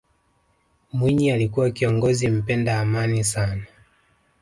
[0.93, 3.65] mwinyi alikuwa kiongozi mpenda amani sana